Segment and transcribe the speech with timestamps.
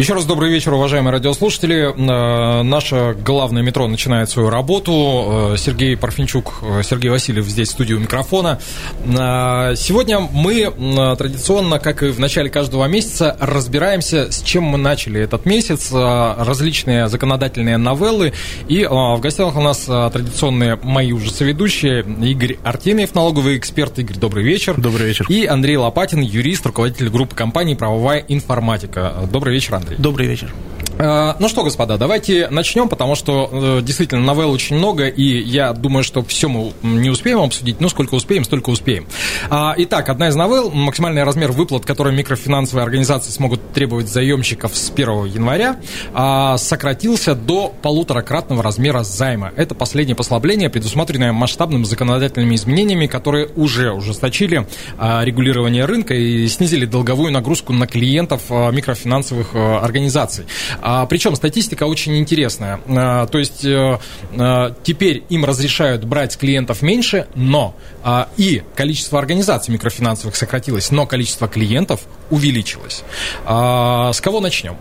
[0.00, 1.92] Еще раз добрый вечер, уважаемые радиослушатели.
[1.92, 5.52] Э, Наше главное метро начинает свою работу.
[5.52, 8.58] Э, Сергей Парфенчук, э, Сергей Васильев здесь в студии у микрофона.
[9.04, 10.72] Сегодня мы
[11.18, 15.92] традиционно, как и в начале каждого месяца, разбираемся, с чем мы начали этот месяц.
[15.92, 18.32] Различные законодательные новеллы.
[18.68, 23.98] И в гостях у нас традиционные мои уже соведущие Игорь Артемьев, налоговый эксперт.
[23.98, 24.80] Игорь, добрый вечер.
[24.80, 25.26] Добрый вечер.
[25.28, 29.12] И Андрей Лопатин, юрист, руководитель группы компании «Правовая информатика».
[29.30, 29.89] Добрый вечер, Андрей.
[29.98, 30.52] Добрый вечер.
[31.00, 35.72] Э, Ну что, господа, давайте начнем, потому что э, действительно новелл очень много, и я
[35.72, 39.06] думаю, что все мы не успеем обсудить, но сколько успеем, столько успеем.
[39.48, 44.90] А, Итак, одна из новелл, максимальный размер выплат, которые микрофинансовые организации смогут требовать заемщиков с
[44.90, 45.76] 1 января,
[46.12, 49.52] а, сократился до полуторакратного размера займа.
[49.56, 54.66] Это последнее послабление, предусмотренное масштабными законодательными изменениями, которые уже ужесточили
[54.98, 60.44] а, регулирование рынка и снизили долговую нагрузку на клиентов а, микрофинансовых организаций.
[60.92, 62.80] А, причем статистика очень интересная.
[62.88, 63.98] А, то есть э,
[64.36, 71.06] а, теперь им разрешают брать клиентов меньше, но а, и количество организаций микрофинансовых сократилось, но
[71.06, 73.04] количество клиентов увеличилось.
[73.44, 74.78] А, с кого начнем?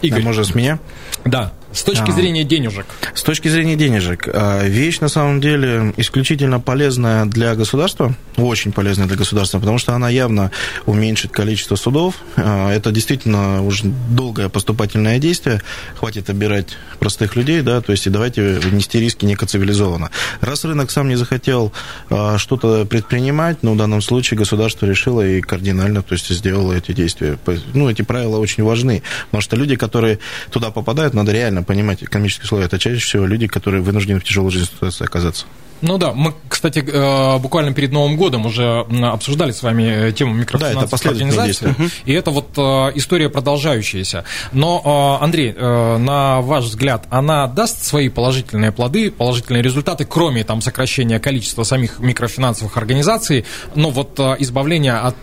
[0.00, 0.22] Игорь.
[0.22, 0.78] А может, с меня?
[1.26, 1.52] Да.
[1.74, 2.12] С точки А.
[2.12, 2.86] зрения денежек.
[3.14, 9.06] С точки зрения денежек, а, вещь на самом деле исключительно полезная для государства, очень полезная
[9.08, 10.52] для государства, потому что она явно
[10.86, 12.14] уменьшит количество судов.
[12.36, 15.62] А, Это действительно уже долгое поступательное действие.
[15.98, 20.10] Хватит обирать простых людей, да, то есть и давайте нести риски неко цивилизованно.
[20.40, 21.72] Раз рынок сам не захотел
[22.08, 26.92] а, что-то предпринимать, но в данном случае государство решило и кардинально, то есть сделало эти
[26.92, 27.36] действия.
[27.72, 30.20] Ну, эти правила очень важны, потому что люди, которые
[30.50, 32.66] туда попадают, надо реально понимать экономические условия.
[32.66, 35.46] Это чаще всего люди, которые вынуждены в тяжелой жизненной ситуации оказаться.
[35.80, 40.32] Ну да, мы, кстати, э, буквально перед Новым годом уже обсуждали с вами э, тему
[40.34, 41.92] Да, микрофинансовых последовательные организаций.
[42.04, 42.60] И это вот э,
[42.94, 44.24] история продолжающаяся.
[44.52, 51.18] Но, Андрей, на ваш взгляд, она даст свои положительные плоды, положительные результаты, кроме там сокращения
[51.18, 55.16] количества самих микрофинансовых организаций, но вот избавления от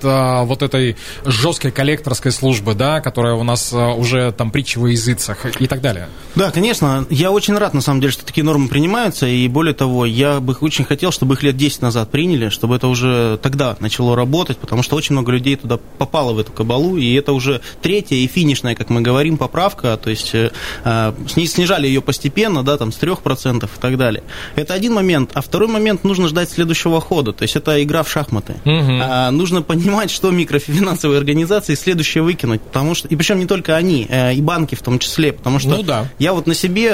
[0.48, 0.96] вот этой
[1.26, 6.08] жесткой коллекторской службы, да, которая у нас уже там притча во языцах и так далее.
[6.36, 7.06] Да, конечно.
[7.10, 9.28] Я очень рад, на самом деле, что такие нормы принимаются.
[9.28, 12.88] И более того, я бы очень хотел, чтобы их лет 10 назад приняли, чтобы это
[12.88, 17.14] уже тогда начало работать, потому что очень много людей туда попало в эту кабалу, и
[17.14, 20.52] это уже третья и финишная, как мы говорим, поправка, то есть э,
[20.84, 24.24] э, сни- снижали ее постепенно, да, там с 3% и так далее.
[24.56, 25.32] Это один момент.
[25.34, 28.56] А второй момент, нужно ждать следующего хода, то есть это игра в шахматы.
[28.66, 29.02] Мгм.
[29.04, 34.08] А, нужно понимать, что микрофинансовые организации следующее выкинуть, потому что, и причем не только они,
[34.10, 36.08] э, и банки в том числе, потому что Ну да.
[36.20, 36.92] я вот на себе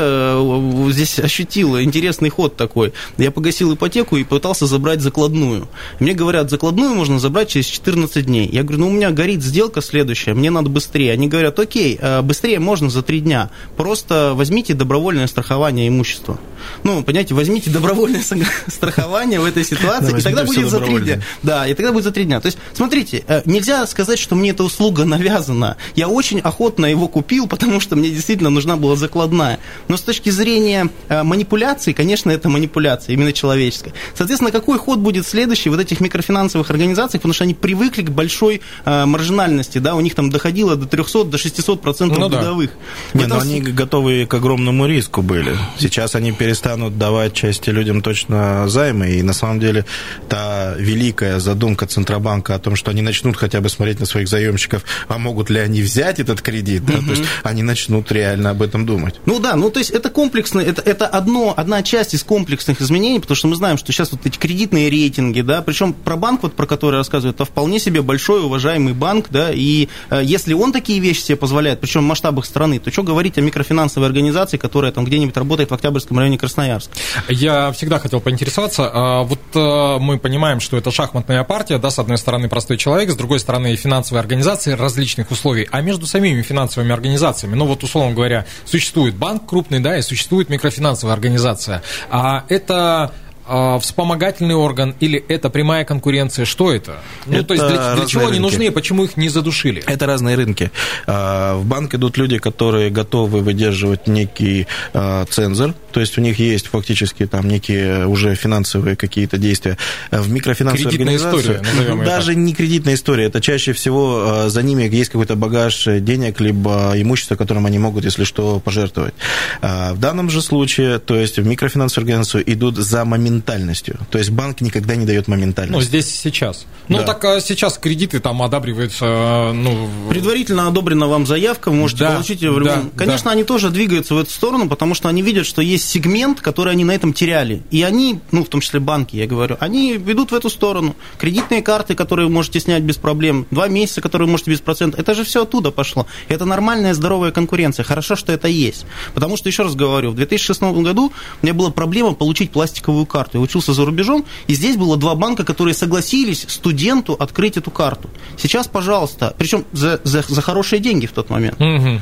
[0.91, 2.93] здесь ощутил интересный ход такой.
[3.17, 5.67] Я погасил ипотеку и пытался забрать закладную.
[5.99, 8.49] Мне говорят, закладную можно забрать через 14 дней.
[8.51, 11.11] Я говорю, ну у меня горит сделка следующая, мне надо быстрее.
[11.11, 16.39] Они говорят, окей, э, быстрее можно за 3 дня, просто возьмите добровольное страхование имущества.
[16.81, 18.23] Ну, понимаете, возьмите добровольное
[18.67, 21.21] страхование в этой ситуации, и тогда будет за 3 дня.
[21.43, 22.41] Да, и тогда будет за три дня.
[22.41, 25.77] То есть, смотрите, э, нельзя сказать, что мне эта услуга навязана.
[25.95, 29.59] Я очень охотно его купил, потому что мне действительно нужна была закладная.
[29.87, 33.93] Но с точки зрения э, манипуляции, конечно, это манипуляция, именно человеческая.
[34.13, 38.61] Соответственно, какой ход будет следующий вот этих микрофинансовых организаций, потому что они привыкли к большой
[38.85, 42.37] э, маржинальности, да, у них там доходило до 300, до 600 процентов Ну да.
[42.37, 42.71] годовых.
[43.13, 45.57] В Не, этом но они готовы к огромному риску были.
[45.77, 49.85] Сейчас они перестанут давать части людям точно займы, и на самом деле
[50.29, 54.83] та великая задумка Центробанка о том, что они начнут хотя бы смотреть на своих заемщиков,
[55.07, 58.85] а могут ли они взять этот кредит, да, то есть они начнут реально об этом
[58.85, 59.15] думать.
[59.25, 63.16] Ну да, ну то есть это комплексно, это, это одно, одна часть из комплексных изменений,
[63.19, 66.53] потому что мы знаем, что сейчас вот эти кредитные рейтинги, да, причем про банк, вот
[66.53, 70.99] про который рассказывают, это вполне себе большой уважаемый банк, да, и э, если он такие
[70.99, 75.05] вещи себе позволяет, причем в масштабах страны, то что говорить о микрофинансовой организации, которая там
[75.05, 76.91] где-нибудь работает в Октябрьском районе Красноярска?
[77.29, 78.89] Я всегда хотел поинтересоваться.
[78.93, 83.11] а, Вот э, мы понимаем, что это шахматная партия, да, с одной стороны простой человек,
[83.11, 88.13] с другой стороны финансовые организации различных условий, а между самими финансовыми организациями, ну вот условно
[88.13, 91.83] говоря, существует банк крупный, да, и существует микрофинансовая организация.
[92.09, 93.06] А это
[93.47, 96.45] а, вспомогательный орган или это прямая конкуренция?
[96.45, 96.97] Что это?
[97.25, 98.41] Ну, Это то есть для, для чего они рынки.
[98.41, 99.83] нужны и почему их не задушили?
[99.85, 100.71] Это разные рынки.
[101.05, 106.39] А, В банк идут люди, которые готовы выдерживать некий а, цензор, то есть у них
[106.39, 109.77] есть фактически там некие уже финансовые какие-то действия.
[110.11, 115.09] В микрофинансовой Кредитная организации история, даже не кредитная история, это чаще всего за ними есть
[115.09, 119.13] какой-то багаж денег либо имущество, которым они могут, если что, пожертвовать.
[119.61, 123.05] В данном же случае, то есть в микрофинансовую организацию идут за
[123.37, 125.87] моментальностью, то есть банк никогда не дает Ну, моментальность.
[125.87, 126.65] здесь и сейчас.
[126.87, 127.03] Ну, Да.
[127.03, 129.89] так а сейчас кредиты там одабриваются, ну...
[130.09, 132.91] Предварительно одобрена вам заявка, вы можете Да, получить ее в любом...
[132.93, 133.31] да, Конечно, да.
[133.31, 136.83] они тоже двигаются в эту сторону, потому что они видят, что есть сегмент, который они
[136.83, 137.61] на этом теряли.
[137.71, 140.95] И они, ну, в том числе банки, я говорю, они ведут в эту сторону.
[141.17, 144.99] Кредитные карты, которые вы можете снять без проблем, два месяца, которые вы можете без процентов,
[144.99, 146.07] это же все оттуда пошло.
[146.29, 147.83] Это нормальная здоровая конкуренция.
[147.83, 148.85] Хорошо, что это есть.
[149.13, 151.11] Потому что, еще раз говорю, в 2016 году
[151.41, 153.26] у меня была проблема получить пластиковую карту.
[153.33, 158.09] Я учился за рубежом, и здесь было два банка, которые согласились студенту открыть эту карту.
[158.37, 161.59] Сейчас, пожалуйста, причем за, за, за хорошие деньги в тот момент.
[161.59, 162.01] Мгм.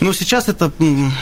[0.00, 0.72] Но сейчас это...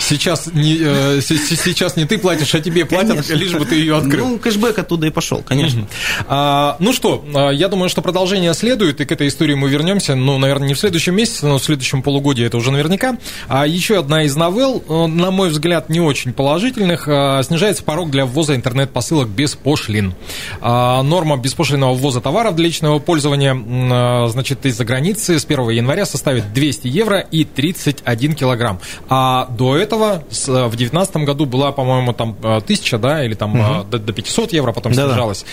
[0.01, 3.35] Сейчас не, э, сейчас не ты платишь, а тебе платят, конечно.
[3.35, 4.29] лишь бы ты ее открыл.
[4.29, 5.87] Ну, кэшбэк оттуда и пошел, конечно.
[6.27, 10.15] А, ну что, а, я думаю, что продолжение следует, и к этой истории мы вернемся,
[10.15, 13.17] ну, наверное, не в следующем месяце, но в следующем полугодии это уже наверняка.
[13.49, 18.11] А еще одна из новелл, э, на мой взгляд, не очень положительных, а, снижается порог
[18.11, 20.15] для ввоза интернет-посылок без пошлин.
[20.61, 26.07] А, Норма беспошлинного ввоза товаров для личного пользования, а, значит, из-за границы с 1 января
[26.07, 28.60] составит 200 евро и 31 килограмм.
[29.09, 33.57] А до этого с- в 2019 году была, по-моему, там э, 1000, да, или там
[33.81, 35.09] э, до, до 500 евро, потом Да-да.
[35.13, 35.45] снижалась.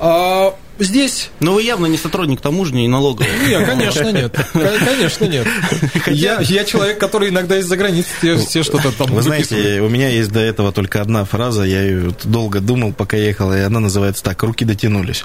[0.00, 3.28] А, Здесь Но вы явно не сотрудник таможни и налоговой.
[3.46, 4.34] нет, конечно нет.
[4.52, 5.46] Конечно нет.
[6.06, 9.48] Я, я человек, который иногда из-за границы все, все что-то там Вы выписывает.
[9.48, 13.52] знаете, у меня есть до этого только одна фраза, я ее долго думал, пока ехал,
[13.52, 15.24] и она называется так «руки дотянулись».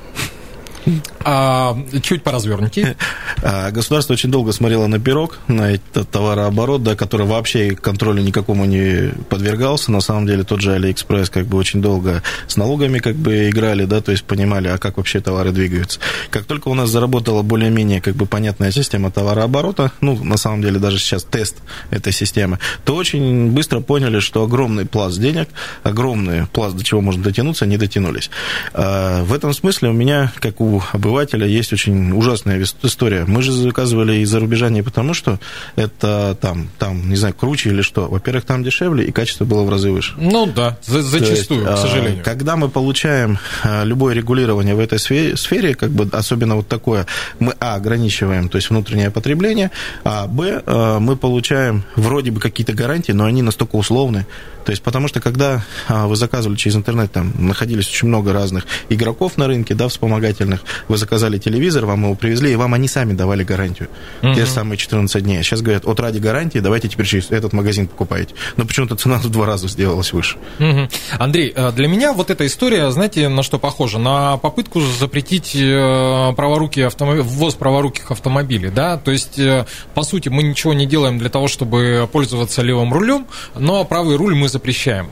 [1.30, 2.96] А, чуть поразвернутее.
[3.44, 8.64] А Государство очень долго смотрело на пирог, на этот товарооборот, да, который вообще контролю никакому
[8.64, 9.92] не подвергался.
[9.92, 13.84] На самом деле тот же Алиэкспресс как бы очень долго с налогами как бы играли,
[13.84, 16.00] да, то есть понимали, а как вообще товары двигаются.
[16.30, 20.80] Как только у нас заработала более-менее как бы понятная система товарооборота, ну, на самом деле
[20.80, 21.58] даже сейчас тест
[21.90, 25.50] этой системы, то очень быстро поняли, что огромный пласт денег,
[25.84, 28.30] огромный пласт, до чего можно дотянуться, не дотянулись.
[28.74, 33.26] А, В этом смысле у меня, как у обывателя, есть очень ужасная история.
[33.26, 35.40] Мы же заказывали из-за рубежа не потому, что
[35.76, 38.08] это там, там, не знаю, круче или что.
[38.08, 40.14] Во-первых, там дешевле, и качество было в разы выше.
[40.18, 42.24] Ну да, за- зачастую, есть, к а, сожалению.
[42.24, 47.06] Когда мы получаем а, любое регулирование в этой сфере, сфере, как бы особенно вот такое,
[47.40, 49.72] мы, а, ограничиваем, то есть внутреннее потребление,
[50.04, 54.26] а, б, а, мы получаем вроде бы какие-то гарантии, но они настолько условны.
[54.68, 58.66] То есть, потому что когда а, вы заказывали через интернет, там находились очень много разных
[58.90, 63.14] игроков на рынке, да, вспомогательных, вы заказали телевизор, вам его привезли, и вам они сами
[63.14, 63.88] давали гарантию.
[64.22, 65.40] Те же самые 14 дней.
[65.40, 68.36] А Сейчас говорят, вот ради гарантии давайте теперь через этот магазин покупаете.
[68.58, 70.36] Но почему-то цена в два раза сделалась выше.
[70.60, 70.90] Мгм.
[71.18, 74.00] Андрей, э, для меня вот эта история, знаете, на что похожа?
[74.00, 78.98] На попытку запретить э, праворукие автомо- ввоз праворуких автомобилей, да?
[78.98, 83.28] То есть, э, по сути, мы ничего не делаем для того, чтобы пользоваться левым рулем,
[83.58, 84.57] но правый руль мы запрещаем.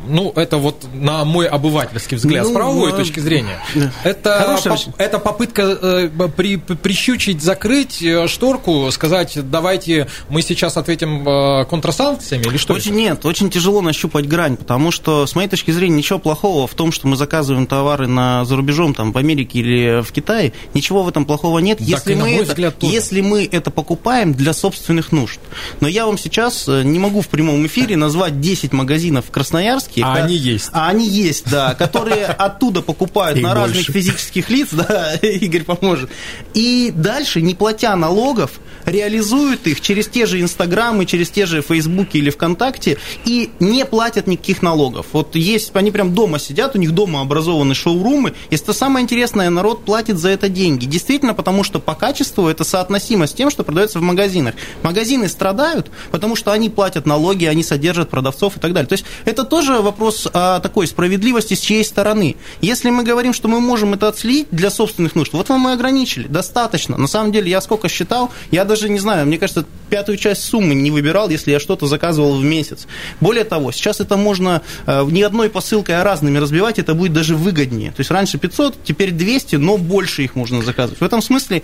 [0.07, 3.59] Ну, это вот на мой обывательский взгляд, с Ну, правовой э, точки зрения.
[3.75, 3.91] да.
[4.03, 4.93] Это, очень.
[4.97, 12.43] это попытка э, при, прищучить, закрыть э, шторку, сказать, давайте мы сейчас ответим э, контрсанкциями
[12.43, 12.73] или что?
[12.73, 12.99] Очень это?
[12.99, 16.91] нет, очень тяжело нащупать грань, потому что, с моей точки зрения, ничего плохого в том,
[16.91, 21.09] что мы заказываем товары на, за рубежом, там, в Америке или в Китае, ничего в
[21.09, 22.93] этом плохого нет, Так если, мы это, взгляд, тоже.
[22.93, 25.39] если мы это покупаем для собственных нужд.
[25.81, 30.01] Но я вам сейчас э, не могу в прямом эфире назвать 10 магазинов Красноярске.
[30.01, 30.69] А они есть.
[30.71, 36.09] А они есть, да, которые оттуда покупают на разных физических лиц, да, Игорь поможет.
[36.53, 42.17] И дальше, не платя налогов, реализуют их через те же Инстаграмы, через те же Фейсбуки
[42.17, 45.07] или ВКонтакте и не платят никаких налогов.
[45.11, 49.49] Вот есть, они прям дома сидят, у них дома образованы шоурумы, и что самое интересное,
[49.49, 50.85] народ платит за это деньги.
[50.85, 54.55] Действительно, потому что по качеству это соотносимо с тем, что продается в магазинах.
[54.83, 58.87] Магазины страдают, потому что они платят налоги, они содержат продавцов и так далее.
[58.87, 62.35] То есть это тоже вопрос а, такой справедливости с чьей стороны.
[62.61, 66.27] Если мы говорим, что мы можем это отследить для собственных нужд, вот мы ограничили.
[66.27, 66.97] Достаточно.
[66.97, 70.75] На самом деле, я сколько считал, я даже не знаю, мне кажется, пятую часть суммы
[70.75, 72.87] не выбирал, если я что-то заказывал в месяц.
[73.21, 77.35] Более того, сейчас это можно э, не одной посылкой, а разными разбивать, это будет даже
[77.35, 77.91] выгоднее.
[77.91, 80.99] То есть раньше 500, теперь 200, но больше их можно заказывать.
[80.99, 81.63] В этом смысле,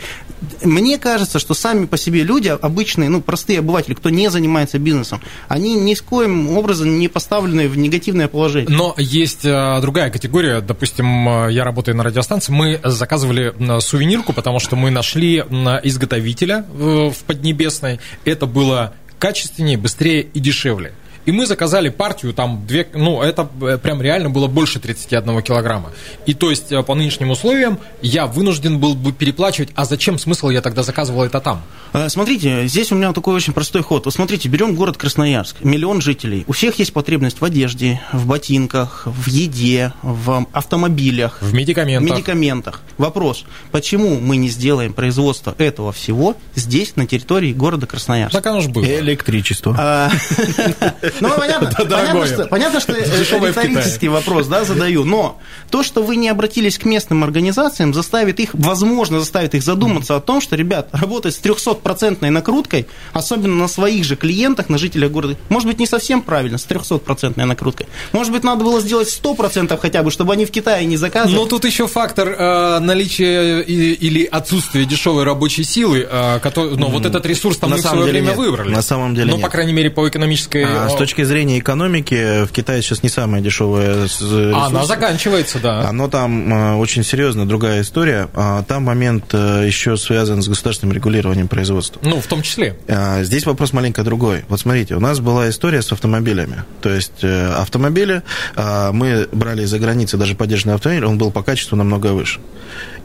[0.63, 5.21] мне кажется, что сами по себе люди, обычные, ну, простые обыватели, кто не занимается бизнесом,
[5.47, 8.69] они ни с коим образом не поставлены в негативное положение.
[8.75, 10.61] Но есть э, другая категория.
[10.61, 15.37] Допустим, э, я работаю на радиостанции, мы заказывали э, сувенирку, потому что мы нашли
[15.83, 17.99] изготовителя в Поднебесной.
[18.25, 20.93] Это было качественнее, быстрее и дешевле.
[21.25, 25.91] И мы заказали партию, там, две, ну, это э, прям реально было больше 31 килограмма.
[26.25, 30.49] И то есть э, по нынешним условиям я вынужден был бы переплачивать, а зачем смысл
[30.49, 31.61] я тогда заказывал это там?
[31.93, 34.05] Э, смотрите, здесь у меня такой очень простой ход.
[34.05, 36.43] Вот смотрите, берем город Красноярск, миллион жителей.
[36.47, 41.37] У всех есть потребность в одежде, в ботинках, в еде, в автомобилях.
[41.41, 42.09] В медикаментах.
[42.09, 42.81] В медикаментах.
[42.97, 48.33] Вопрос, почему мы не сделаем производство этого всего здесь, на территории города Красноярск?
[48.33, 48.83] Так оно же было.
[48.83, 50.11] Электричество.
[51.21, 56.15] А, Ну, понятно, понятно, что, понятно, что риторический вопрос да, задаю, но то, что вы
[56.15, 60.89] не обратились к местным организациям, заставит их, возможно, заставит их задуматься о том, что, ребят,
[60.91, 65.87] работать с 300-процентной накруткой, особенно на своих же клиентах, на жителях города, может быть, не
[65.87, 67.87] совсем правильно, с 300-процентной накруткой.
[68.11, 71.35] Может быть, надо было сделать 100% хотя бы, чтобы они в Китае не заказывали.
[71.35, 77.05] Но тут еще фактор э, наличия или отсутствия дешевой рабочей силы, э, который, но вот
[77.05, 78.45] этот ресурс там на мы в самом свое деле время нет.
[78.45, 78.73] выбрали.
[78.73, 80.65] На самом деле Ну, по крайней мере, по экономической...
[80.65, 85.59] А, с точки зрения экономики, в Китае сейчас не самая дешевая с- А, она заканчивается,
[85.59, 85.89] да.
[85.89, 88.27] Оно там э, очень серьезно другая история.
[88.33, 91.99] А, Там момент э, еще связан с государственным регулированием производства.
[92.03, 92.75] Ну, в том числе.
[92.87, 94.45] А, Здесь вопрос маленько другой.
[94.47, 96.63] Вот смотрите, у нас была история с автомобилями.
[96.81, 98.21] То есть э, автомобили
[98.55, 102.39] а, мы брали из-за границы, даже поддержанный автомобиль, он был по качеству намного выше.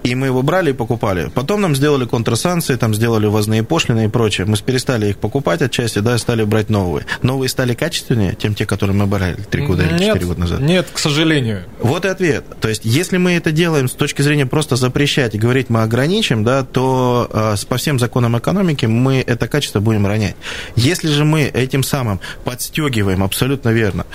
[0.03, 1.31] И мы его брали и покупали.
[1.35, 4.47] Потом нам сделали контрсанкции, там сделали ввозные пошлины и прочее.
[4.47, 7.07] Мы перестали их покупать отчасти, да, и стали брать новые.
[7.23, 10.61] Новые стали качественнее, чем те, которые мы брали три года или Нет, четыре года назад.
[10.61, 11.65] Нет, к сожалению.
[11.81, 12.45] Вот и ответ.
[12.61, 16.45] То есть, если мы это делаем с точки зрения просто запрещать и говорить мы ограничим,
[16.45, 20.37] да, то э, по всем законам экономики мы это качество будем ронять.
[20.77, 24.07] Если же мы этим самым подстегиваем, абсолютно верно,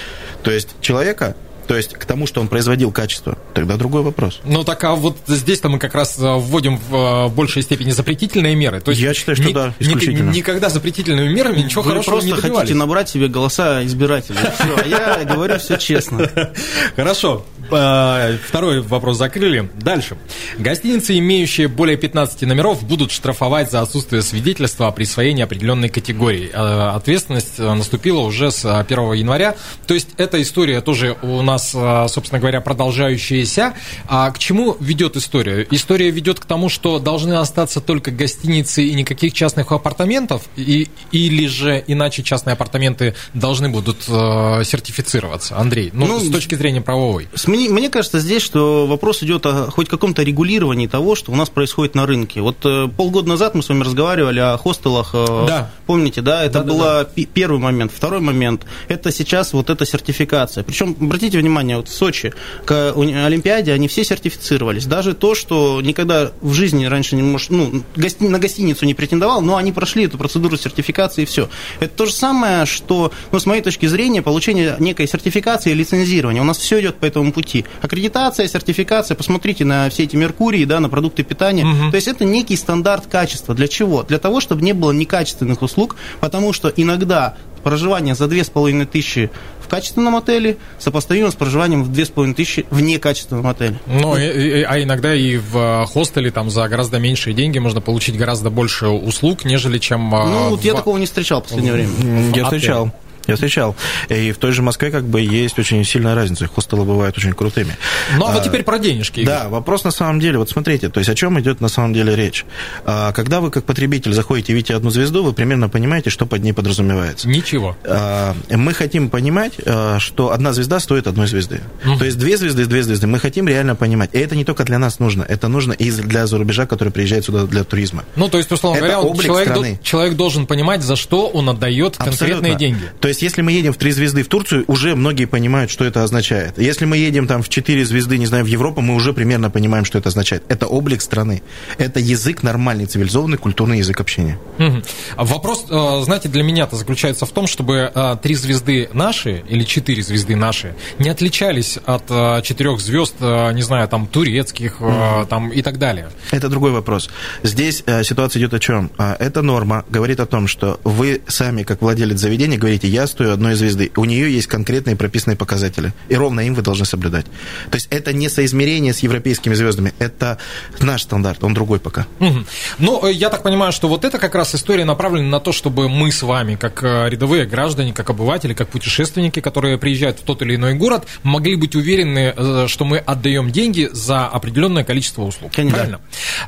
[0.43, 1.35] то есть человека,
[1.71, 4.41] то есть к тому, что он производил качество, тогда другой вопрос.
[4.43, 8.55] Ну так а вот здесь-то мы как раз э, вводим в э, большей степени запретительные
[8.55, 8.81] меры.
[8.81, 10.31] То есть Я считаю, что ни- да, ни- исключительно.
[10.31, 12.75] никогда запретительными мерами ничего Вы хорошего просто не хотите добивались.
[12.75, 14.39] набрать себе голоса избирателей.
[14.59, 16.29] Все, я говорю все честно.
[16.97, 17.45] Хорошо.
[17.71, 19.69] Э, Второй вопрос закрыли.
[19.75, 20.17] Дальше.
[20.57, 26.49] Гостиницы, имеющие более 15 номеров, будут штрафовать за отсутствие свидетельства о присвоении определенной категории.
[26.53, 29.55] Э, Ответственность э, наступила уже с э, 1 января.
[29.87, 33.73] То есть эта история тоже у нас, собственно говоря, продолжающаяся.
[34.07, 35.65] А к чему ведет история?
[35.71, 41.47] История ведет к тому, что должны остаться только гостиницы и никаких частных апартаментов, и, или
[41.47, 45.57] же иначе частные апартаменты должны будут сертифицироваться.
[45.57, 47.27] Андрей, ну, Ну, с точки зрения правовой.
[47.33, 51.35] С- Мне, мне кажется, здесь, что вопрос идет о хоть каком-то регулировании того, что у
[51.35, 52.41] нас происходит на рынке.
[52.41, 55.11] Вот э, полгода назад мы с вами разговаривали о хостелах.
[55.13, 55.71] э, Да.
[55.85, 56.43] Помните, да?
[56.43, 57.91] Это Да, да, был первый момент.
[57.95, 60.63] Второй момент– это сейчас вот эта сертификация.
[60.63, 62.33] Причем, обратите внимание, вот в Сочи
[62.65, 64.85] к Олимпиаде они все сертифицировались.
[64.85, 69.41] Даже то, что никогда в жизни раньше не может, ну, гости- на гостиницу не претендовал,
[69.41, 71.49] но они прошли эту процедуру сертификации и все.
[71.79, 76.41] Это то же самое, что, ну, с моей точки зрения, получение некой сертификации и лицензирования.
[76.41, 77.50] У нас все идет по этому пути.
[77.81, 81.65] Аккредитация, сертификация, посмотрите на все эти Меркурии, да, на продукты питания.
[81.91, 83.53] То есть это некий стандарт качества.
[83.55, 84.03] Для чего?
[84.03, 89.29] Для того, чтобы не было некачественных услуг, потому что иногда проживание за 2500
[89.59, 93.79] в качественном отеле сопоставимо с проживанием в 2500 в некачественном отеле.
[93.85, 94.21] Ну, и-
[94.59, 98.49] и- а иногда и в э, хостеле там за гораздо меньшие деньги можно получить гораздо
[98.49, 100.13] больше услуг, нежели чем...
[100.13, 101.89] э, Ну, вот я в- такого не встречал в последнее время.
[102.35, 102.91] Я встречал.
[103.27, 103.75] Я встречал.
[104.09, 106.47] И в той же Москве как бы есть очень сильная разница.
[106.47, 107.75] Хостелы бывают очень крутыми.
[108.17, 109.23] Ну, а вот теперь про денежки.
[109.23, 112.15] Да, вопрос на самом деле, вот смотрите, то есть о чем идет на самом деле
[112.15, 112.45] речь.
[112.85, 116.41] А, Когда вы как потребитель заходите и видите одну звезду, вы примерно понимаете, что под
[116.43, 117.27] ней подразумевается.
[117.27, 117.77] Ничего.
[117.85, 121.61] А, Мы хотим понимать, а, что одна звезда стоит одной звезды.
[121.83, 123.07] То есть две звезды, две звезды.
[123.07, 124.09] Мы хотим реально понимать.
[124.13, 127.45] И это не только для нас нужно, это нужно и для зарубежа, который приезжает сюда
[127.45, 128.03] для туризма.
[128.15, 131.97] Ну, то есть, условно Это говоря, человек, до- человек должен понимать, за что он отдает
[131.97, 132.59] конкретные Абсолютно.
[132.59, 132.81] деньги.
[132.99, 136.03] То есть, если мы едем в три звезды в Турцию, уже многие понимают, что это
[136.03, 136.57] означает.
[136.57, 139.85] Если мы едем там в четыре звезды, не знаю, в Европу, мы уже примерно понимаем,
[139.85, 140.43] что это означает.
[140.47, 141.41] Это облик страны.
[141.77, 144.39] Это язык нормальный, цивилизованный, культурный язык общения.
[144.59, 144.81] Угу.
[145.17, 150.01] Вопрос, э, знаете, для меня-то заключается в том, чтобы э, три звезды наши или четыре
[150.01, 155.25] звезды наши не отличались от э, четырех звезд, не знаю, там, турецких угу.
[155.29, 156.09] там, и так далее.
[156.31, 157.09] Это другой вопрос.
[157.43, 158.91] Здесь ситуация идет о чем?
[159.19, 163.55] Эта норма говорит о том, что вы сами, как владелец заведения, говорите, я стою одной
[163.55, 163.91] звезды.
[163.95, 165.93] У нее есть конкретные прописанные показатели.
[166.09, 167.25] И ровно им вы должны соблюдать.
[167.69, 169.93] То есть это не соизмерение с европейскими звездами.
[169.99, 170.37] Это
[170.79, 172.07] наш стандарт, он другой пока.
[172.19, 172.45] Угу.
[172.79, 176.11] Ну, я так понимаю, что вот это как раз история направлена на то, чтобы мы
[176.11, 180.55] с вами, как э, рядовые граждане, как обыватели, как путешественники, которые приезжают в тот или
[180.55, 185.51] иной город, могли быть уверены, э, что мы отдаем деньги за определенное количество услуг.
[185.53, 185.77] Конечно.
[185.77, 185.99] Правильно?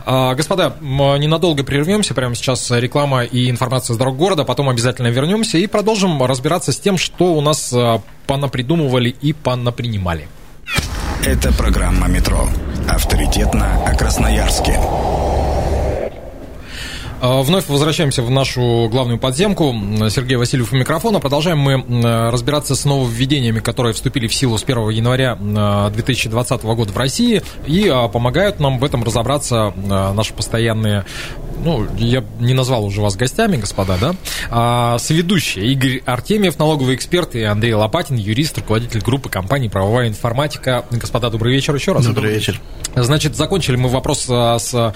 [0.05, 0.35] Да.
[0.35, 2.13] Господа, ненадолго прервемся.
[2.13, 4.43] Прямо сейчас реклама и информация с дорог города.
[4.43, 10.27] Потом обязательно вернемся и продолжим разбираться с тем, что у нас э, понапридумывали и понапринимали.
[11.25, 12.49] Это программа «Метро».
[12.87, 14.77] Авторитетно о Красноярске.
[17.23, 19.73] А, вновь возвращаемся в нашу главную подземку.
[20.09, 21.21] Сергей Васильев у микрофона.
[21.21, 26.97] Продолжаем мы разбираться с нововведениями, которые вступили в силу с 1 января 2020 года в
[26.97, 27.41] России.
[27.65, 31.05] И а, помогают нам в этом разобраться наши постоянные
[31.63, 34.15] ну, я не назвал уже вас гостями, господа, да,
[34.49, 40.85] а, соведущие Игорь Артемьев, налоговый эксперт, и Андрей Лопатин, юрист, руководитель группы компании «Правовая информатика».
[40.91, 42.05] Господа, добрый вечер еще раз.
[42.05, 42.59] Добрый вечер.
[42.95, 44.93] Значит, закончили мы вопрос а, с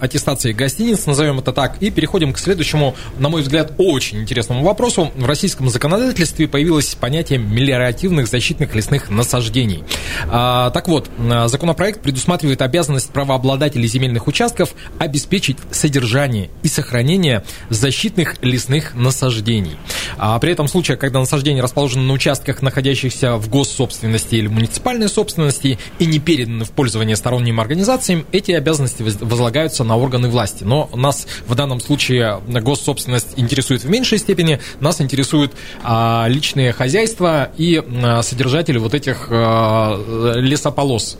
[0.00, 5.10] аттестацией гостиниц, назовем это так, и переходим к следующему, на мой взгляд, очень интересному вопросу.
[5.14, 9.84] В российском законодательстве появилось понятие мелиоративных защитных лесных насаждений.
[10.28, 11.10] А, так вот,
[11.46, 19.76] законопроект предусматривает обязанность правообладателей земельных участков обеспечить содержание и сохранение защитных лесных насаждений.
[20.18, 25.78] А при этом случае, когда насаждения расположены на участках, находящихся в госсобственности или муниципальной собственности
[25.98, 30.64] и не переданы в пользование сторонним организациям, эти обязанности возлагаются на органы власти.
[30.64, 35.52] Но нас в данном случае госсобственность интересует в меньшей степени, нас интересуют
[35.82, 41.16] а, личные хозяйства и а, содержатели вот этих а, лесополос.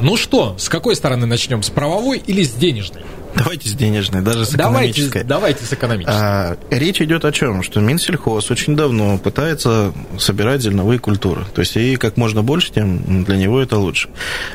[0.00, 1.62] Ну что, с какой стороны начнем?
[1.62, 3.02] С правовой или с денежной?
[3.34, 5.24] Давайте с денежной, даже с экономической.
[5.24, 6.14] Давайте, давайте с экономической.
[6.14, 7.62] А, речь идет о чем?
[7.62, 11.44] Что Минсельхоз очень давно пытается собирать зерновые культуры.
[11.54, 14.08] То есть, и как можно больше, тем для него это лучше.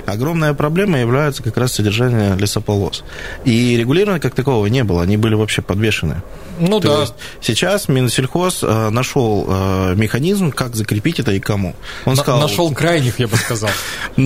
[0.06, 3.04] Огромная проблема является как раз содержание лесополос.
[3.46, 6.22] И регулирования как такового не было, они были вообще подвешены.
[6.60, 7.02] Ну То да.
[7.02, 11.76] Есть сейчас Минсельхоз э, нашел э, механизм, как закрепить это и кому.
[12.06, 13.70] Он На, сказал, нашел крайних, я бы сказал.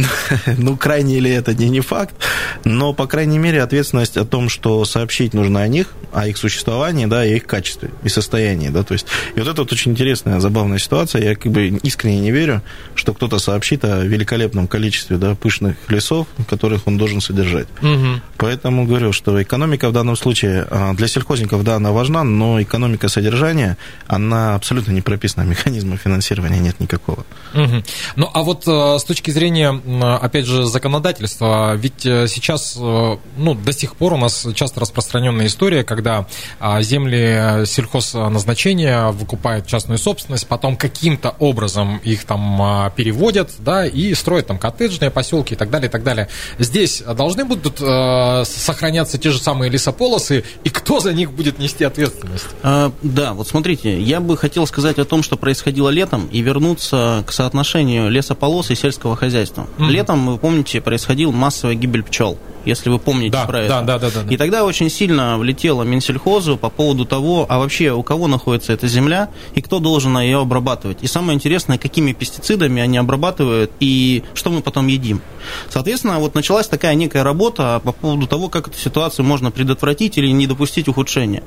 [0.58, 2.15] ну, крайний ли это не факт,
[2.63, 7.05] но, по крайней мере, ответственность о том, что сообщить нужно о них, о их существовании,
[7.05, 9.05] да, и их качестве и состоянии, да, то есть,
[9.36, 12.61] и вот это вот очень интересная, забавная ситуация, я как бы искренне не верю,
[12.96, 17.68] что кто-то сообщит о великолепном количестве, да, пышных лесов, которых он должен содержать.
[17.81, 18.22] Угу.
[18.37, 23.07] Поэтому говорю, что экономика в данном случае а, для сельхозников, да, она важна, но экономика
[23.07, 27.25] содержания, она абсолютно не прописана, механизма финансирования нет никакого.
[27.53, 27.83] Угу.
[28.15, 29.70] Ну, а вот э, с точки зрения,
[30.18, 35.48] опять же, законодательства, ведь э, сейчас, э, ну, до сих пор у нас часто распространенная
[35.48, 36.27] история, когда
[36.59, 44.13] а, земли сельхозназначения выкупают частную собственность, потом каким-то образом их там а, переводят, да, и
[44.13, 46.27] строят там коттеджные поселки и так далее, и так далее.
[46.59, 52.48] Здесь должны будут сохраняться те же самые лесополосы, и кто за них будет нести ответственность?
[52.63, 57.24] А, да, вот смотрите, я бы хотел сказать о том, что происходило летом, и вернуться
[57.25, 59.67] к соотношению лесополос и сельского хозяйства.
[59.77, 59.89] Mm-hmm.
[59.89, 63.81] Летом, вы помните, происходила массовая гибель пчел если вы помните да, про да, это.
[63.81, 64.33] Да, да, да, да.
[64.33, 68.87] И тогда очень сильно влетело Минсельхозу по поводу того, а вообще у кого находится эта
[68.87, 71.00] земля и кто должен ее обрабатывать.
[71.01, 75.21] И самое интересное, какими пестицидами они обрабатывают и что мы потом едим.
[75.69, 80.27] Соответственно, вот началась такая некая работа по поводу того, как эту ситуацию можно предотвратить или
[80.27, 81.43] не допустить ухудшения.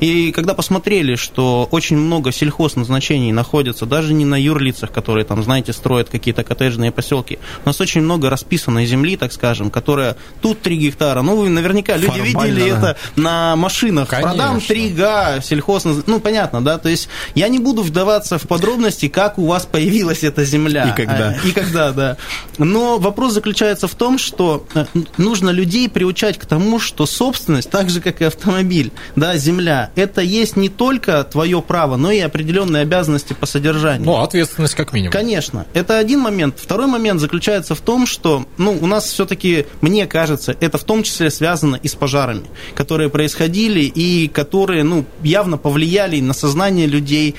[0.00, 5.72] И когда посмотрели, что очень много сельхозназначений находятся даже не на юрлицах, которые там, знаете,
[5.72, 10.76] строят какие-то коттеджные поселки, у нас очень много расписанной земли, так скажем, которая тут 3
[10.76, 11.22] гектара.
[11.22, 12.76] Ну, вы наверняка люди Формально, видели да.
[12.76, 14.08] это на машинах.
[14.08, 14.30] Конечно.
[14.30, 15.84] Продам 3 га, сельхоз...
[16.06, 16.78] Ну, понятно, да?
[16.78, 20.88] То есть я не буду вдаваться в подробности, как у вас появилась эта земля.
[20.88, 21.36] И когда.
[21.42, 22.16] А, и когда, да.
[22.58, 27.90] Но вопрос заключается в том, что э, нужно людей приучать к тому, что собственность, так
[27.90, 32.82] же, как и автомобиль, да, земля, это есть не только твое право, но и определенные
[32.82, 34.04] обязанности по содержанию.
[34.04, 35.12] Ну, ответственность как минимум.
[35.12, 35.66] Конечно.
[35.74, 36.56] Это один момент.
[36.58, 40.84] Второй момент заключается в том, что, ну, у нас все-таки, мне кажется, кажется, это в
[40.84, 46.86] том числе связано и с пожарами, которые происходили и которые ну, явно повлияли на сознание
[46.86, 47.34] людей,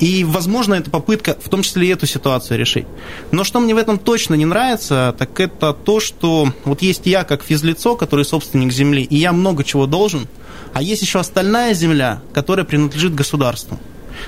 [0.00, 2.84] И, возможно, это попытка в том числе и эту ситуацию решить.
[3.30, 7.22] Но что мне в этом точно не нравится, так это то, что вот есть я
[7.22, 10.26] как физлицо, который собственник земли, и я много чего должен,
[10.72, 13.78] а есть еще остальная земля, которая принадлежит государству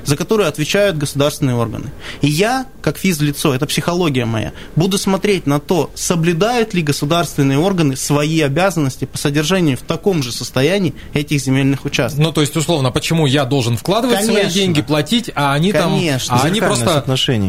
[0.04, 1.90] за которую отвечают государственные органы.
[2.20, 7.96] И я, как физлицо, это психология моя, буду смотреть на то, соблюдают ли государственные органы
[7.96, 12.22] свои обязанности по содержанию в таком же состоянии этих земельных участков.
[12.22, 14.40] Ну, то есть, условно, почему я должен вкладывать Конечно.
[14.40, 16.36] свои деньги, платить, а они Конечно.
[16.36, 16.44] там...
[16.44, 17.04] А они просто...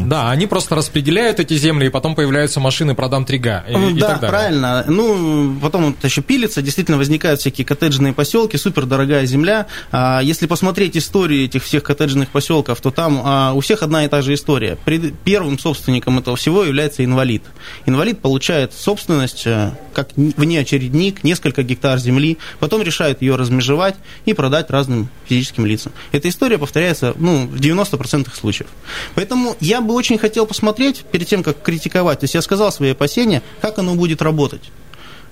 [0.06, 3.98] Да, они просто распределяют эти земли, и потом появляются машины «продам трига» и, Ну, и
[3.98, 4.30] да, так далее.
[4.38, 4.84] правильно.
[4.86, 9.66] Ну, потом вот еще пилится, действительно возникают всякие коттеджные поселки, супер дорогая земля.
[9.92, 14.08] А, Если посмотреть историю этих всех коттеджных поселков, то там а, у всех одна и
[14.08, 14.76] та же история.
[14.84, 17.42] Пред- Первым собственником этого всего является инвалид.
[17.86, 24.70] Инвалид получает собственность э, как внеочередник, несколько гектар земли, потом решает ее размежевать и продать
[24.70, 25.92] разным физическим лицам.
[26.12, 28.68] Эта история повторяется ну, в 90% случаев.
[29.14, 32.90] Поэтому я бы очень хотел посмотреть, перед тем, как критиковать, то есть я сказал свои
[32.90, 34.62] опасения, как оно будет работать.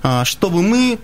[0.03, 0.99] А, Чтобы мы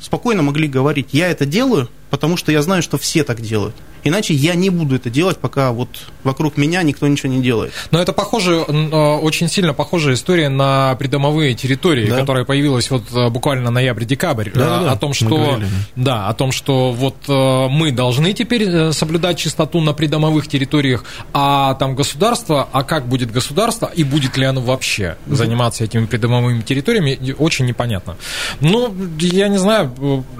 [0.00, 3.74] спокойно могли говорить, я это делаю, потому что я знаю, что все так делают.
[4.06, 5.88] Иначе я не буду это делать, пока вот
[6.22, 7.72] вокруг меня никто ничего не делает.
[7.90, 8.72] Но это похоже, э,
[9.16, 12.18] очень сильно похожая история на придомовые территории, Да.
[12.20, 14.50] которая появилась вот э, буквально ноябрь-декабрь.
[14.54, 15.66] Э, О том, что говорили.
[15.96, 21.94] да, о том, что вот мы должны теперь соблюдать чистоту на придомовых территориях, а там
[21.96, 27.66] государство, а как будет государство и будет ли оно вообще заниматься этими придомовыми территориями, очень
[27.66, 28.16] непонятно.
[28.60, 29.92] Ну, я не знаю,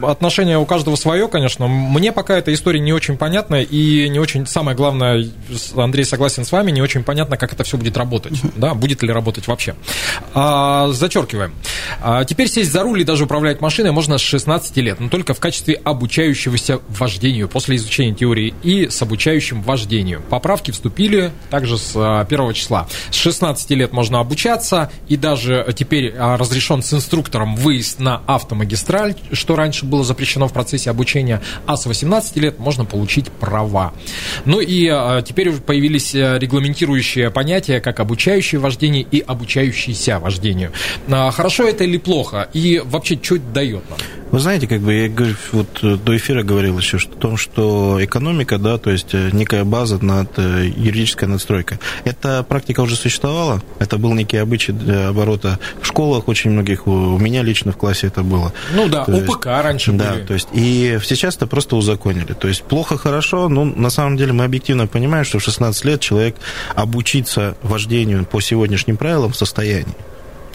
[0.03, 1.67] отношение у каждого свое, конечно.
[1.67, 5.29] Мне пока эта история не очень понятна и не очень, самое главное,
[5.77, 9.13] Андрей согласен с вами, не очень понятно, как это все будет работать, да, будет ли
[9.13, 9.75] работать вообще.
[10.35, 11.55] А, зачеркиваем.
[12.01, 15.35] А, теперь сесть за руль и даже управлять машиной можно с 16 лет, но только
[15.35, 20.23] в качестве обучающегося вождению после изучения теории и с обучающим вождению.
[20.29, 22.89] Поправки вступили также с а, первого числа.
[23.11, 29.15] С 16 лет можно обучаться и даже теперь а, разрешен с инструктором выезд на автомагистраль,
[29.33, 33.93] что раньше было запрещено в процессе обучения, а с 18 лет можно получить права.
[34.45, 40.73] Ну и а, теперь уже появились а, регламентирующие понятия, как обучающее вождение и обучающийся вождению.
[41.09, 42.49] А, Хорошо это или плохо?
[42.53, 43.99] И вообще, что это дает нам?
[44.33, 47.37] Вы знаете, как бы я говорю, вот э, до эфира говорил еще что, о том,
[47.37, 51.79] что экономика, да, то есть э, некая база над э, юридической надстройкой.
[52.05, 57.19] Эта практика уже существовала, это был некий обычай для оборота в школах очень многих, у,
[57.19, 58.53] меня лично в классе это было.
[58.75, 60.25] Ну да, То есть- УПК раньше да, были.
[60.25, 62.33] то есть и сейчас это просто узаконили.
[62.33, 62.99] То есть плохо,
[63.37, 66.37] хорошо, но на самом деле мы объективно понимаем, что в 16 лет человек
[66.75, 69.95] обучиться вождению по сегодняшним правилам в состоянии.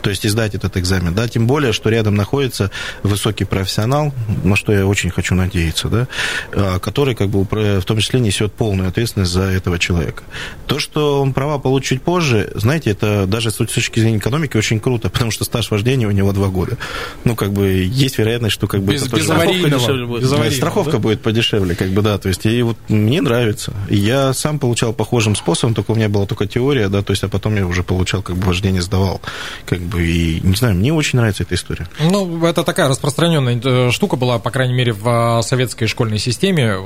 [0.01, 2.71] То есть и сдать этот экзамен, да, тем более, что рядом находится
[3.03, 6.07] высокий профессионал, на что я очень хочу надеяться, да,
[6.53, 10.23] а, который как бы в том числе несет полную ответственность за этого человека.
[10.67, 14.79] То, что он права получит чуть позже, знаете, это даже с точки зрения экономики очень
[14.79, 16.77] круто, потому что стаж вождения у него два года.
[17.25, 20.23] Ну, как бы есть вероятность, что как бы Без, это без дешевле будет.
[20.23, 20.99] без страховка да?
[20.99, 23.73] будет подешевле, как бы, да, то есть, и вот мне нравится.
[23.89, 27.27] Я сам получал похожим способом, только у меня была только теория, да, то есть, а
[27.27, 29.19] потом я уже получал, как бы, вождение сдавал,
[29.65, 31.87] как бы, и, не знаю, мне очень нравится эта история.
[31.99, 36.77] Ну, это такая распространенная э, штука была, по крайней мере, в э, советской школьной системе.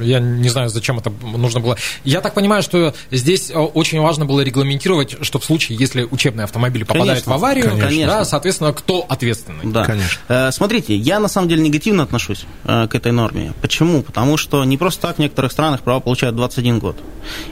[0.00, 1.76] Я не знаю, зачем это нужно было.
[2.04, 6.44] Я так понимаю, что здесь э, очень важно было регламентировать, что в случае, если учебный
[6.44, 8.06] автомобиль попадает Конечно, в аварию, конечно.
[8.06, 9.64] да, соответственно, кто ответственный.
[9.64, 9.84] Да.
[9.84, 10.52] Конечно.
[10.52, 13.52] Смотрите, я на самом деле негативно отношусь к этой норме.
[13.60, 14.02] Почему?
[14.02, 16.96] Потому что не просто так в некоторых странах права получают 21 год.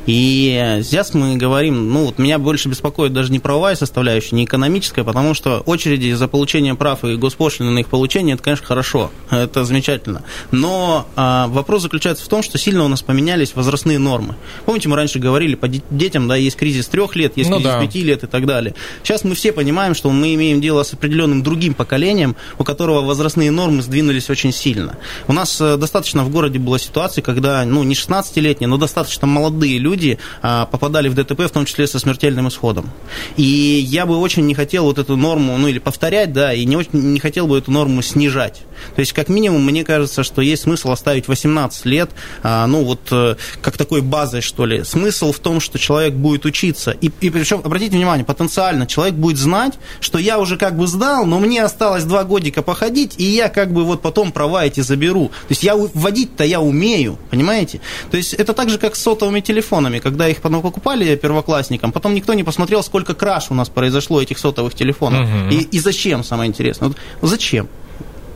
[0.06, 4.97] И здесь мы говорим, ну вот меня больше беспокоит даже не правовая составляющая, не экономическая,
[5.04, 9.64] потому что очереди за получение прав и госпошлины на их получение, это, конечно, хорошо, это
[9.64, 10.22] замечательно.
[10.50, 14.34] Но а, вопрос заключается в том, что сильно у нас поменялись возрастные нормы.
[14.64, 17.72] Помните, мы раньше говорили, по де- детям, да, есть кризис трех лет, есть Ну кризис
[17.72, 17.80] да.
[17.80, 18.74] пяти лет и так далее.
[19.02, 23.50] Сейчас мы все понимаем, что мы имеем дело с определенным другим поколением, у которого возрастные
[23.50, 24.96] нормы сдвинулись очень сильно.
[25.26, 29.78] У нас э, достаточно в городе была ситуация, когда, ну, не 16-летние, но достаточно молодые
[29.78, 32.90] люди а, попадали в ДТП, в том числе со смертельным исходом.
[33.36, 36.76] И я бы очень не хотел вот эту норму, ну, или повторять, да, и не,
[36.76, 38.62] очень, не хотел бы эту норму снижать.
[38.94, 42.10] То есть, как минимум, мне кажется, что есть смысл оставить 18 лет,
[42.42, 44.84] а, ну, вот, э, как такой базой, что ли.
[44.84, 46.92] Смысл в том, что человек будет учиться.
[46.92, 51.26] И, и причем, обратите внимание, потенциально человек будет знать, что я уже как бы сдал,
[51.26, 55.28] но мне осталось два годика походить, и я как бы вот потом права эти заберу.
[55.28, 57.80] То есть, я водить-то я умею, понимаете?
[58.10, 59.98] То есть, это так же, как с сотовыми телефонами.
[59.98, 64.38] Когда их потом покупали первоклассникам, потом никто не посмотрел, сколько краш у нас произошло этих
[64.38, 65.28] сотовых телефонов.
[65.28, 65.50] Мгм.
[65.50, 66.88] И, и зачем, самое интересное?
[67.20, 67.68] Вот зачем?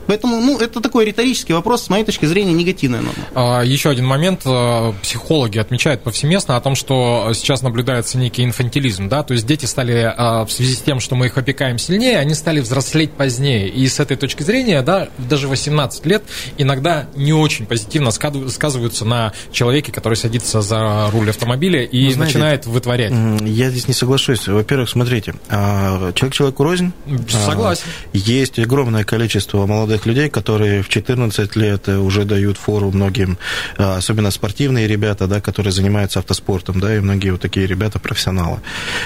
[0.07, 3.23] Поэтому, ну, это такой риторический вопрос, с моей точки зрения, негативная норма.
[3.35, 4.41] А, Еще один момент.
[4.45, 9.65] э, Психологи отмечают повсеместно о том, что сейчас наблюдается некий инфантилизм, да, то есть дети
[9.65, 13.67] стали э, в связи с тем, что мы их опекаем сильнее, они стали взрослеть позднее.
[13.69, 16.23] И с этой точки зрения, да, даже 18 лет
[16.57, 22.19] иногда не очень позитивно сказываются на человеке, который садится за руль автомобиля и Ну, знаете,
[22.37, 23.11] начинает вытворять.
[23.41, 24.47] Я здесь не соглашусь.
[24.47, 26.91] Во-первых, смотрите, а, человек человеку рознь.
[27.29, 27.83] Согласен.
[27.87, 33.37] А, Есть огромное количество молодых людей, которые в 14 лет уже дают фору многим,
[33.77, 38.59] а, особенно спортивные ребята, да, которые занимаются автоспортом, да, и многие вот такие ребята профессионалы.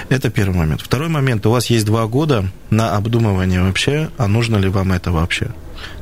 [0.08, 0.80] Это первый момент.
[0.82, 1.46] Второй момент.
[1.46, 5.48] У вас есть два года на обдумывание вообще, а нужно ли вам это вообще.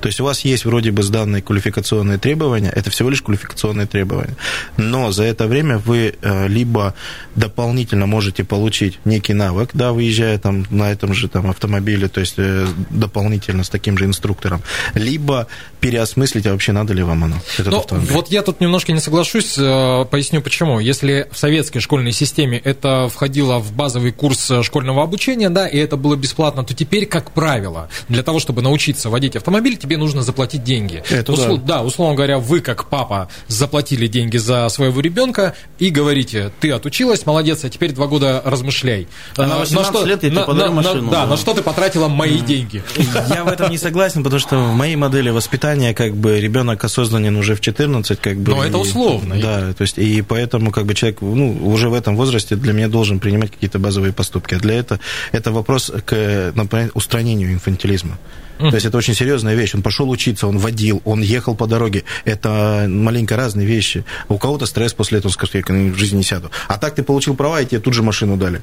[0.00, 4.36] То есть у вас есть вроде бы сданные квалификационные требования, это всего лишь квалификационные требования,
[4.76, 6.94] но за это время вы э, либо
[7.34, 12.34] дополнительно можете получить некий навык, да, выезжая там на этом же там автомобиле, то есть
[12.38, 14.62] э, дополнительно с таким же инструктором,
[14.94, 15.46] либо
[15.80, 18.10] переосмыслить, а вообще надо ли вам оно, этот Ну, автомобиль.
[18.12, 20.78] вот я тут немножко не соглашусь, э, поясню почему.
[20.80, 25.96] Если в советской школьной системе это входило в базовый курс школьного обучения, да, и это
[25.96, 30.62] было бесплатно, то теперь, как правило, для того, чтобы научиться водить автомобиль, тебе нужно заплатить
[30.62, 31.02] деньги.
[31.10, 31.78] Это Услу- да.
[31.78, 37.26] да, условно говоря, вы, как папа, заплатили деньги за своего ребенка и говорите, ты отучилась,
[37.26, 39.08] молодец, а теперь два года размышляй.
[39.36, 41.26] А на Э, 18 лет я тебе подарю машину, Да, да.
[41.26, 42.84] на что ты потратила мои деньги?
[43.34, 47.34] Я в этом не согласен, потому что в моей модели воспитания как бы ребенок осознанен
[47.36, 48.52] уже в 14, как бы.
[48.52, 49.34] Но это и- условно.
[49.40, 52.88] Да, то есть и поэтому как бы человек ну, уже в этом возрасте для меня
[52.88, 54.54] должен принимать какие-то базовые поступки.
[54.54, 55.00] А для этого
[55.32, 58.18] это вопрос к например, устранению инфантилизма.
[58.58, 59.74] То есть это очень серьезная вещь.
[59.74, 62.04] Он пошел учиться, он водил, он ехал по дороге.
[62.24, 64.04] Это маленько разные вещи.
[64.28, 66.50] У кого-то стресс после этого, скажет, я в жизни не сяду.
[66.68, 68.60] А так ты получил права, и тебе тут же машину дали.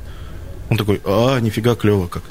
[0.69, 2.23] Он такой, а, нифига, клево как.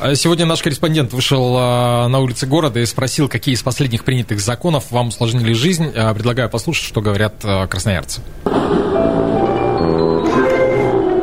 [0.00, 4.40] А Сегодня наш корреспондент вышел а, на улицы города и спросил, какие из последних принятых
[4.40, 5.92] законов вам усложнили жизнь.
[5.94, 7.34] А, Предлагаю послушать, что говорят
[7.68, 8.20] красноярцы.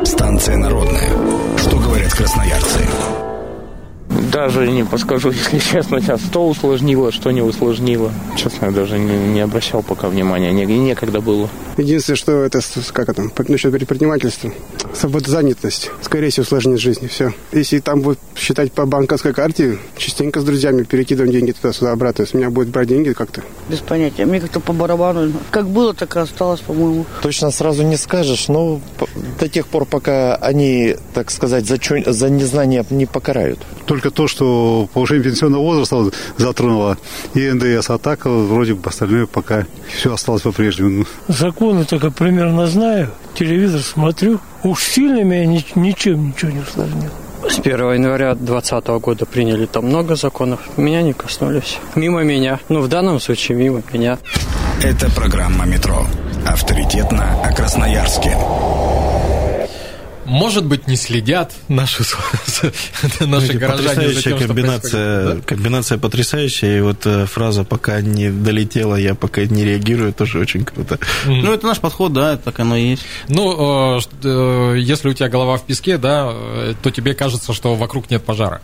[0.05, 1.09] Станция народная.
[1.57, 2.79] Что говорят красноярцы?
[4.35, 8.11] Даже не подскажу, если честно, сейчас что усложнило, что не усложнило.
[8.35, 11.47] Честно, я даже не, не обращал пока внимания, не, некогда было.
[11.77, 14.51] Единственное, что это, с- как это, насчет предпринимательства,
[14.93, 17.33] свободозанятость, скорее всего, усложнит жизнь, все.
[17.53, 22.37] Если там будет считать по банковской карте, частенько с друзьями перекидываем деньги туда-сюда обратно, у
[22.37, 23.41] меня будет брать деньги как-то.
[23.69, 24.25] Без понятия.
[24.25, 25.31] Мне как-то по барабану.
[25.51, 27.05] Как было, так и осталось, по-моему.
[27.21, 28.81] Точно сразу не скажешь, но
[29.39, 33.59] до тех пор, пока они, так сказать, за, чё- за незнание не покарают.
[33.85, 36.97] Только то, что повышение пенсионного возраста затронуло
[37.33, 41.05] и НДС, а так вроде бы остальное пока все осталось по-прежнему.
[41.27, 44.39] Законы только примерно знаю, телевизор смотрю.
[44.63, 47.11] Уж сильно меня ни- ничем ничего не усложнило.
[47.47, 50.61] С 1 января 2020 года приняли там много законов.
[50.77, 51.77] Меня не коснулись.
[51.93, 52.59] Мимо меня.
[52.69, 54.17] Ну, в данном случае мимо меня.
[54.81, 56.07] Это программа «Метро».
[56.47, 58.35] Авторитетно о Красноярске.
[60.25, 62.03] Может быть, не следят наши,
[63.19, 65.41] наши Знаете, горожане за потрясающая тем, что комбинация, да?
[65.41, 66.77] комбинация потрясающая.
[66.77, 70.99] И вот э, фраза «пока не долетела, я пока не реагирую» тоже очень круто.
[71.25, 73.03] Ну, это наш подход, да, так оно и есть.
[73.29, 77.75] Ну, э, э, если у тебя голова в песке, да, э, то тебе кажется, что
[77.75, 78.61] вокруг нет пожара.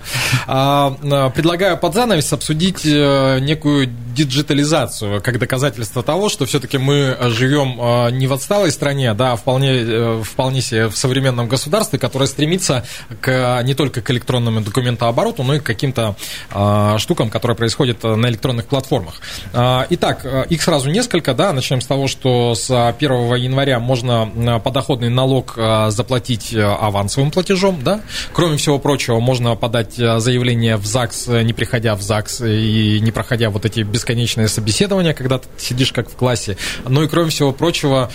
[0.47, 7.17] А, э, Предлагаю под занавес обсудить э, некую диджитализацию как доказательство того, что все-таки мы
[7.29, 11.99] живем э, не в отсталой стране, да, а вполне, э, вполне себе в современном государстве,
[11.99, 12.83] которое стремится
[13.21, 16.15] к, не только к электронному документообороту, но и к каким-то
[16.51, 19.21] э, штукам, которые происходят на электронных платформах.
[19.53, 24.31] А, Итак, э, их сразу несколько, да, начнем с того, что с 1 января можно
[24.33, 28.01] э, подоходный налог э, заплатить э, авансовым платежом, да.
[28.33, 32.99] Кроме всего прочего, можно подать э, заявление в ЗАГС, э, не приходя в ЗАГС и
[33.01, 36.57] не проходя вот эти бесконечные собеседования, когда ты сидишь как в классе.
[36.87, 38.09] Ну и кроме всего прочего,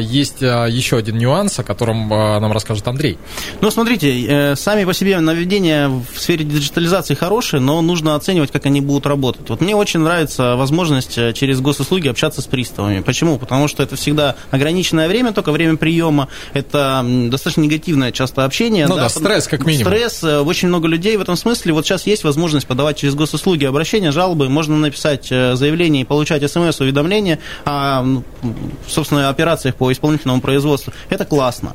[0.00, 3.18] есть э, еще один нюанс, о котором э, нам расскажет Андрей.
[3.60, 8.64] Ну, смотрите, э, сами по себе наведения в сфере диджитализации хорошие, но нужно оценивать, как
[8.64, 9.50] они будут работать.
[9.50, 13.00] Вот мне очень нравится возможность э, через госуслуги общаться с приставами.
[13.00, 13.38] Почему?
[13.38, 16.28] Потому что это всегда ограниченное время, только время приема.
[16.54, 18.86] Это достаточно негативное часто общение.
[18.86, 19.92] Ну да, стресс как минимум.
[19.92, 21.74] Стресс, э, очень много людей в этом смысле.
[21.74, 24.48] Вот сейчас есть возможность подавать через госуслуги обращения, жалобы.
[24.48, 28.22] Можно написать заявление и получать смс-уведомления о,
[28.88, 30.92] собственно, операциях по исполнительному производству.
[31.10, 31.74] Это классно.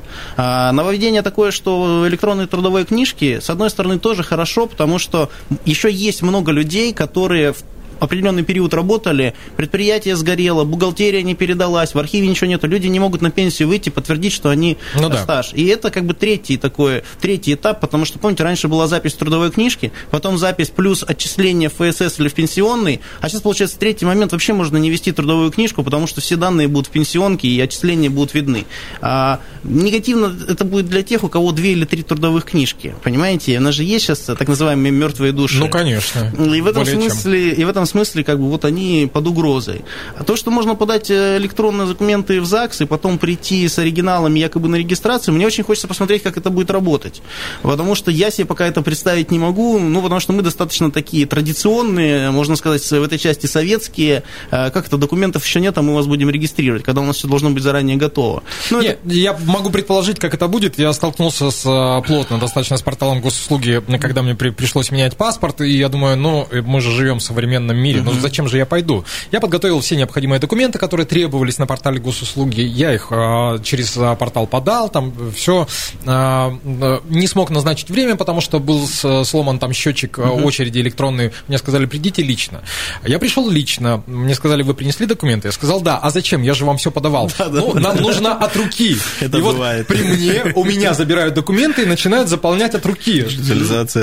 [0.80, 5.28] Нововведение такое, что электронные трудовые книжки, с одной стороны, тоже хорошо, потому что
[5.66, 7.62] еще есть много людей, которые в
[8.00, 13.22] определенный период работали, предприятие сгорело, бухгалтерия не передалась, в архиве ничего нету, люди не могут
[13.22, 15.22] на пенсию выйти, подтвердить, что они Ну да.
[15.22, 15.52] стаж.
[15.54, 19.50] И это как бы третий такой, третий этап, потому что, помните, раньше была запись трудовой
[19.50, 24.32] книжке, потом запись плюс отчисление в ФСС или в пенсионный, а сейчас, получается, третий момент
[24.32, 28.10] вообще можно не вести трудовую книжку, потому что все данные будут в пенсионке и отчисления
[28.10, 28.64] будут видны.
[29.00, 33.58] А, негативно это будет для тех, у кого две или три трудовых книжки, понимаете?
[33.58, 35.58] У нас же есть сейчас так называемые мертвые души.
[35.58, 36.32] Ну, конечно.
[36.54, 37.10] И в этом Более чем.
[37.10, 39.84] смысле, и в этом смысле, как бы, вот они под угрозой.
[40.18, 44.38] А то, что можно подать э, электронные документы в ЗАГС и потом прийти с оригиналами
[44.40, 47.22] якобы на регистрацию, мне очень хочется посмотреть, как это будет работать.
[47.62, 51.26] Потому что я себе пока это представить не могу, ну, потому что мы достаточно такие
[51.26, 54.22] традиционные, можно сказать, в этой части советские.
[54.50, 57.28] Э, Как это, документов еще нет, а мы вас будем регистрировать, когда у нас все
[57.28, 58.42] должно быть заранее готово.
[58.70, 60.78] Ну, Не, я могу предположить, как это будет.
[60.78, 65.60] Я столкнулся с э, плотно достаточно с порталом госуслуги, когда мне при- пришлось менять паспорт,
[65.60, 69.04] и я думаю, ну, мы же живем в современном мире, ну зачем же я пойду?
[69.32, 74.16] Я подготовил все необходимые документы, которые требовались на портале госуслуги, я их э, через э,
[74.16, 75.66] портал подал, там все.
[76.04, 81.32] Не смог назначить время, потому что был сломан там счетчик очереди электронной.
[81.48, 82.62] Мне сказали, придите лично.
[83.04, 85.48] Я пришел лично, мне сказали, вы принесли документы?
[85.48, 85.98] Я сказал, да.
[85.98, 86.42] А зачем?
[86.42, 87.30] Я же вам все подавал.
[87.38, 88.96] ну, нам нужно от руки.
[89.20, 89.86] Это и вот бывает.
[89.86, 93.26] при мне, у меня забирают документы и начинают заполнять от руки.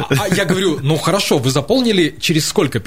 [0.10, 2.80] А а я говорю, ну хорошо, вы заполнили через сколько?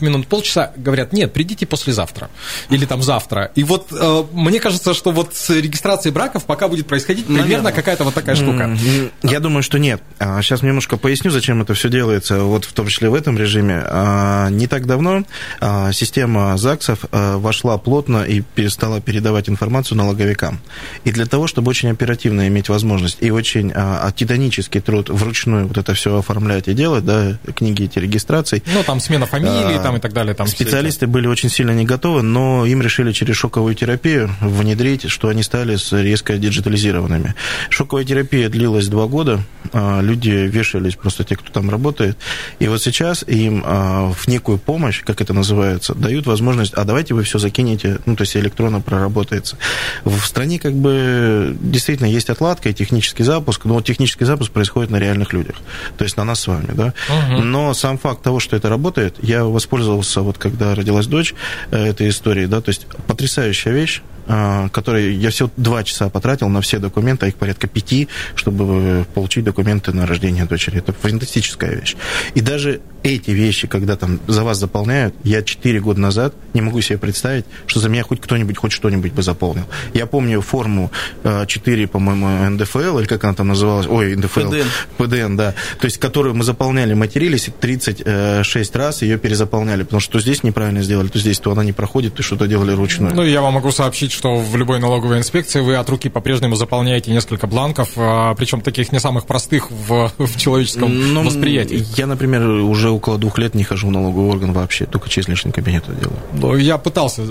[0.00, 0.72] 15-20 минут, полчаса?
[0.76, 2.30] Говорят, нет, придите послезавтра.
[2.70, 3.50] Или там завтра.
[3.54, 7.72] И вот э, мне кажется, что вот с регистрацией браков пока будет происходить примерно Наверное.
[7.72, 8.76] какая-то вот такая штука.
[9.22, 10.02] Я думаю, что нет.
[10.18, 13.82] Сейчас немножко поясню, зачем это все делается, вот в том числе в этом режиме.
[13.84, 15.24] А, Не так давно
[15.60, 20.60] а, система ЗАГСов а, вошла плотно и перестала передавать информацию налоговикам.
[21.04, 25.78] И для того, чтобы очень оперативно иметь возможность и очень а, титанический труд вручную вот
[25.78, 29.96] это все оформлять и делать, да, книги эти регистраций, Ну, там смена фамилии А, там
[29.96, 30.34] и так далее.
[30.34, 35.28] Там Специалисты были очень сильно не готовы, но им решили через шоковую терапию внедрить, что
[35.28, 37.34] они стали резко диджитализированными.
[37.70, 39.40] Шоковая терапия длилась два года,
[39.72, 42.16] а, люди вешались, просто те, кто там работает,
[42.58, 47.14] и вот сейчас им а, в некую помощь, как это называется, дают возможность, а давайте
[47.14, 49.56] вы все закинете, ну, то есть электронно проработается.
[50.04, 54.96] В стране как бы действительно есть отладка и технический запуск, но технический запуск происходит на
[54.96, 55.56] реальных людях,
[55.96, 56.94] то есть на нас с вами, да.
[57.08, 57.50] Мгм.
[57.50, 61.34] Но сам факт того, что это работает, я воспользовался, вот когда родилась дочь,
[61.70, 66.48] э, этой историей, да, то есть потрясающая вещь, а, которой я всего два часа потратил
[66.48, 70.78] на все документы, а их порядка пяти, чтобы получить документы на рождение дочери.
[70.78, 71.96] Это фантастическая вещь.
[72.34, 76.80] И даже эти вещи, когда там за вас заполняют, я четыре года назад не могу
[76.80, 79.64] себе представить, что за меня хоть кто-нибудь хоть что-нибудь бы заполнил.
[79.94, 80.90] Я помню форму
[81.22, 84.68] э, 4, по-моему, НДФЛ, или как она там называлась, ой, НДФЛ, ПДН.
[84.96, 90.12] ПДН, да, то есть которую мы заполняли, матерились, и 36 раз ее перезаполняли, потому что
[90.14, 93.14] то здесь неправильно сделали, то здесь, то она не проходит, то что-то делали ручную.
[93.14, 97.10] Ну, я вам могу сообщить, что в любой налоговой инспекции вы от руки по-прежнему заполняете
[97.10, 101.86] несколько бланков, а, причем таких не самых простых в, в человеческом Ну, восприятии.
[101.96, 105.52] Я, например, уже около двух лет не хожу в налоговый орган вообще, только через личный
[105.52, 106.18] кабинет это делаю.
[106.32, 107.22] Ну, Я пытался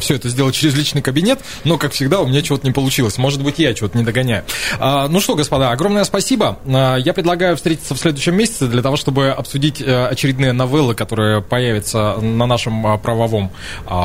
[0.00, 3.18] все это сделать через личный кабинет, но, как всегда, у меня чего-то не получилось.
[3.18, 4.44] Может быть, я чего-то не догоняю.
[4.78, 6.58] А, Ну что, господа, огромное спасибо.
[6.66, 11.42] А, Я предлагаю встретиться в следующем месяце для того, чтобы обсудить э, очередные новеллы, которые
[11.42, 13.50] появятся на нашем а, правовом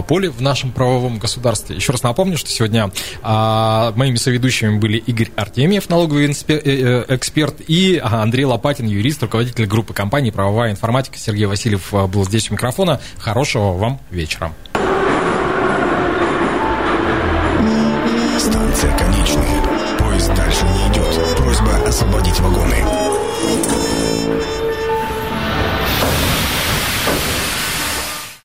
[0.07, 1.75] поле, в нашем правовом государстве.
[1.75, 2.91] Еще раз напомню, что сегодня
[3.23, 9.93] моими соведущими были Игорь Артемьев, налоговый э, э, эксперт, и Андрей Лопатин, юрист, руководитель группы
[9.93, 10.71] компании «Правовая
[11.03, 11.17] информатика».
[11.17, 12.99] Сергей Васильев а, был здесь у микрофона.
[13.17, 14.53] Хорошего вам вечера.